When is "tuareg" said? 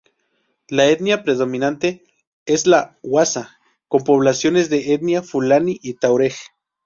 5.93-6.33